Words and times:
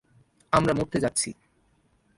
আমরা 0.53 0.73
মরতে 0.73 0.97
যাচ্ছি। 0.99 1.29